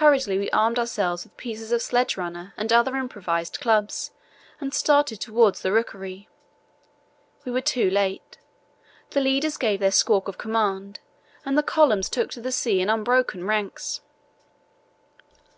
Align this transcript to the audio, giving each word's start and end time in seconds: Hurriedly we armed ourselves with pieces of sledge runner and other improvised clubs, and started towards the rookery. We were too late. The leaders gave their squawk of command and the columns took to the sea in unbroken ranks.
Hurriedly 0.00 0.38
we 0.38 0.48
armed 0.48 0.78
ourselves 0.78 1.24
with 1.24 1.36
pieces 1.36 1.72
of 1.72 1.82
sledge 1.82 2.16
runner 2.16 2.54
and 2.56 2.72
other 2.72 2.96
improvised 2.96 3.60
clubs, 3.60 4.10
and 4.62 4.72
started 4.72 5.20
towards 5.20 5.60
the 5.60 5.70
rookery. 5.70 6.26
We 7.44 7.52
were 7.52 7.60
too 7.60 7.90
late. 7.90 8.38
The 9.10 9.20
leaders 9.20 9.58
gave 9.58 9.80
their 9.80 9.90
squawk 9.92 10.26
of 10.26 10.38
command 10.38 11.00
and 11.44 11.58
the 11.58 11.62
columns 11.62 12.08
took 12.08 12.30
to 12.30 12.40
the 12.40 12.50
sea 12.50 12.80
in 12.80 12.88
unbroken 12.88 13.46
ranks. 13.46 14.00